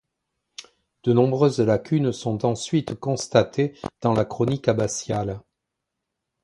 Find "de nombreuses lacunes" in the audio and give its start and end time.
1.03-2.11